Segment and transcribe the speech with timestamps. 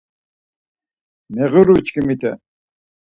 [1.33, 2.31] Meğiruçkimite.